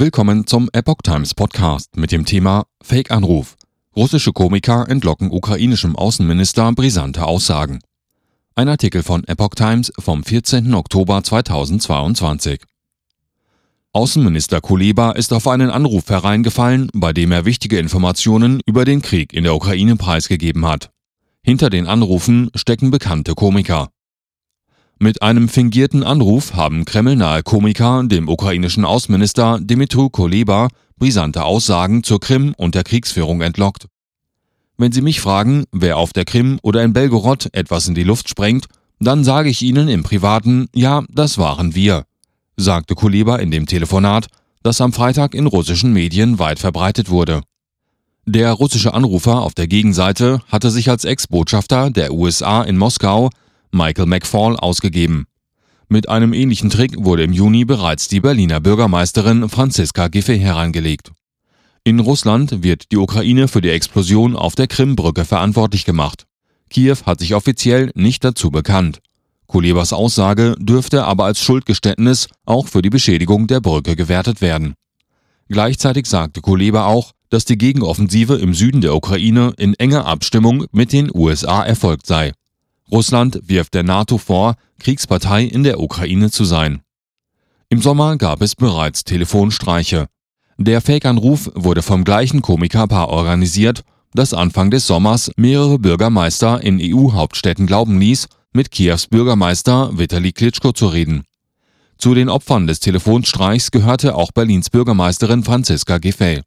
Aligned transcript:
Willkommen 0.00 0.46
zum 0.46 0.70
Epoch 0.72 1.02
Times 1.04 1.34
Podcast 1.34 1.98
mit 1.98 2.10
dem 2.10 2.24
Thema 2.24 2.64
Fake-Anruf. 2.82 3.58
Russische 3.94 4.32
Komiker 4.32 4.88
entlocken 4.88 5.30
ukrainischem 5.30 5.94
Außenminister 5.94 6.72
brisante 6.72 7.26
Aussagen. 7.26 7.80
Ein 8.54 8.70
Artikel 8.70 9.02
von 9.02 9.24
Epoch 9.24 9.54
Times 9.54 9.92
vom 9.98 10.24
14. 10.24 10.72
Oktober 10.72 11.22
2022. 11.22 12.62
Außenminister 13.92 14.62
Kuleba 14.62 15.10
ist 15.10 15.34
auf 15.34 15.46
einen 15.46 15.68
Anruf 15.68 16.08
hereingefallen, 16.08 16.88
bei 16.94 17.12
dem 17.12 17.30
er 17.30 17.44
wichtige 17.44 17.78
Informationen 17.78 18.62
über 18.64 18.86
den 18.86 19.02
Krieg 19.02 19.34
in 19.34 19.44
der 19.44 19.54
Ukraine 19.54 19.96
preisgegeben 19.96 20.66
hat. 20.66 20.88
Hinter 21.42 21.68
den 21.68 21.86
Anrufen 21.86 22.48
stecken 22.54 22.90
bekannte 22.90 23.34
Komiker. 23.34 23.90
Mit 25.02 25.22
einem 25.22 25.48
fingierten 25.48 26.04
Anruf 26.04 26.52
haben 26.52 26.84
kremlnahe 26.84 27.42
Komiker 27.42 28.02
dem 28.04 28.28
ukrainischen 28.28 28.84
Außenminister 28.84 29.58
Dmytro 29.58 30.10
Kuleba 30.10 30.68
brisante 30.98 31.42
Aussagen 31.42 32.02
zur 32.02 32.20
Krim 32.20 32.52
und 32.58 32.74
der 32.74 32.84
Kriegsführung 32.84 33.40
entlockt. 33.40 33.86
Wenn 34.76 34.92
Sie 34.92 35.00
mich 35.00 35.22
fragen, 35.22 35.64
wer 35.72 35.96
auf 35.96 36.12
der 36.12 36.26
Krim 36.26 36.58
oder 36.62 36.84
in 36.84 36.92
Belgorod 36.92 37.48
etwas 37.52 37.88
in 37.88 37.94
die 37.94 38.04
Luft 38.04 38.28
sprengt, 38.28 38.66
dann 38.98 39.24
sage 39.24 39.48
ich 39.48 39.62
Ihnen 39.62 39.88
im 39.88 40.02
Privaten, 40.02 40.68
ja, 40.74 41.02
das 41.08 41.38
waren 41.38 41.74
wir, 41.74 42.04
sagte 42.58 42.94
Kuleba 42.94 43.36
in 43.36 43.50
dem 43.50 43.64
Telefonat, 43.64 44.26
das 44.62 44.82
am 44.82 44.92
Freitag 44.92 45.34
in 45.34 45.46
russischen 45.46 45.94
Medien 45.94 46.38
weit 46.38 46.58
verbreitet 46.58 47.08
wurde. 47.08 47.40
Der 48.26 48.52
russische 48.52 48.92
Anrufer 48.92 49.40
auf 49.40 49.54
der 49.54 49.66
Gegenseite 49.66 50.42
hatte 50.48 50.70
sich 50.70 50.90
als 50.90 51.06
Ex-Botschafter 51.06 51.88
der 51.88 52.12
USA 52.12 52.62
in 52.62 52.76
Moskau 52.76 53.30
Michael 53.72 54.06
McFall 54.06 54.56
ausgegeben. 54.56 55.26
Mit 55.88 56.08
einem 56.08 56.32
ähnlichen 56.32 56.70
Trick 56.70 56.94
wurde 56.96 57.24
im 57.24 57.32
Juni 57.32 57.64
bereits 57.64 58.08
die 58.08 58.20
Berliner 58.20 58.60
Bürgermeisterin 58.60 59.48
Franziska 59.48 60.08
Giffey 60.08 60.38
herangelegt. 60.38 61.12
In 61.82 61.98
Russland 61.98 62.62
wird 62.62 62.92
die 62.92 62.98
Ukraine 62.98 63.48
für 63.48 63.60
die 63.60 63.70
Explosion 63.70 64.36
auf 64.36 64.54
der 64.54 64.66
Krimbrücke 64.66 65.24
verantwortlich 65.24 65.84
gemacht. 65.84 66.26
Kiew 66.68 66.98
hat 67.06 67.20
sich 67.20 67.34
offiziell 67.34 67.90
nicht 67.94 68.22
dazu 68.22 68.50
bekannt. 68.50 69.00
Kulebas 69.46 69.92
Aussage 69.92 70.54
dürfte 70.60 71.04
aber 71.04 71.24
als 71.24 71.40
Schuldgeständnis 71.40 72.28
auch 72.46 72.68
für 72.68 72.82
die 72.82 72.90
Beschädigung 72.90 73.48
der 73.48 73.60
Brücke 73.60 73.96
gewertet 73.96 74.40
werden. 74.40 74.74
Gleichzeitig 75.48 76.06
sagte 76.06 76.40
Kuleba 76.40 76.86
auch, 76.86 77.10
dass 77.30 77.44
die 77.44 77.58
Gegenoffensive 77.58 78.36
im 78.36 78.54
Süden 78.54 78.80
der 78.80 78.94
Ukraine 78.94 79.52
in 79.56 79.74
enger 79.74 80.04
Abstimmung 80.04 80.66
mit 80.70 80.92
den 80.92 81.10
USA 81.12 81.64
erfolgt 81.64 82.06
sei. 82.06 82.32
Russland 82.92 83.40
wirft 83.44 83.74
der 83.74 83.82
NATO 83.82 84.18
vor, 84.18 84.56
Kriegspartei 84.78 85.44
in 85.44 85.62
der 85.62 85.80
Ukraine 85.80 86.30
zu 86.30 86.44
sein. 86.44 86.82
Im 87.68 87.80
Sommer 87.80 88.16
gab 88.16 88.42
es 88.42 88.56
bereits 88.56 89.04
Telefonstreiche. 89.04 90.08
Der 90.58 90.80
Fake-Anruf 90.80 91.50
wurde 91.54 91.82
vom 91.82 92.04
gleichen 92.04 92.42
Komikerpaar 92.42 93.08
organisiert, 93.08 93.82
das 94.12 94.34
Anfang 94.34 94.70
des 94.70 94.86
Sommers 94.86 95.30
mehrere 95.36 95.78
Bürgermeister 95.78 96.62
in 96.62 96.80
EU-Hauptstädten 96.82 97.66
glauben 97.66 98.00
ließ, 98.00 98.26
mit 98.52 98.72
Kiews 98.72 99.06
Bürgermeister 99.06 99.96
Vitali 99.96 100.32
Klitschko 100.32 100.72
zu 100.72 100.88
reden. 100.88 101.22
Zu 101.96 102.14
den 102.14 102.28
Opfern 102.28 102.66
des 102.66 102.80
Telefonstreichs 102.80 103.70
gehörte 103.70 104.16
auch 104.16 104.32
Berlins 104.32 104.70
Bürgermeisterin 104.70 105.44
Franziska 105.44 105.98
Giffey. 105.98 106.40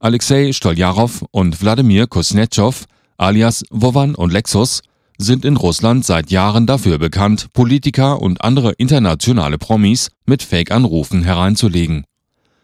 Alexei 0.00 0.52
Stoljarow 0.52 1.24
und 1.30 1.60
Wladimir 1.60 2.08
Kusnetschow 2.08 2.86
alias 3.18 3.62
Wovan 3.70 4.14
und 4.14 4.32
Lexus 4.32 4.80
sind 5.22 5.44
in 5.44 5.56
Russland 5.56 6.04
seit 6.04 6.30
Jahren 6.30 6.66
dafür 6.66 6.98
bekannt, 6.98 7.52
Politiker 7.52 8.20
und 8.20 8.42
andere 8.42 8.72
internationale 8.72 9.58
Promis 9.58 10.10
mit 10.26 10.42
Fake-Anrufen 10.42 11.22
hereinzulegen. 11.22 12.04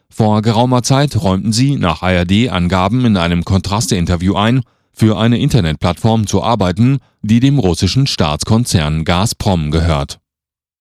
Vor 0.09 0.43
geraumer 0.43 0.83
Zeit 0.83 1.21
räumten 1.21 1.53
sie 1.53 1.77
nach 1.77 2.03
ARD-Angaben 2.03 3.05
in 3.05 3.17
einem 3.17 3.45
Kontraste-Interview 3.45 4.35
ein, 4.35 4.63
für 4.93 5.19
eine 5.19 5.39
Internetplattform 5.39 6.27
zu 6.27 6.43
arbeiten, 6.43 6.99
die 7.23 7.41
dem 7.41 7.59
russischen 7.59 8.07
Staatskonzern 8.07 9.05
Gazprom 9.05 9.71
gehört 9.71 10.19